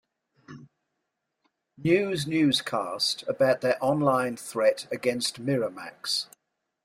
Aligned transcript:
News 1.77 2.25
newscast 2.25 3.23
about 3.27 3.61
their 3.61 3.77
online 3.85 4.35
threat 4.35 4.87
against 4.91 5.39
Miramax. 5.45 6.25